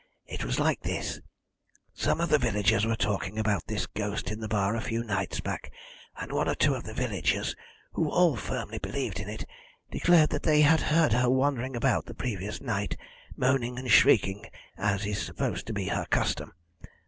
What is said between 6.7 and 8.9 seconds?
of the villagers, who all firmly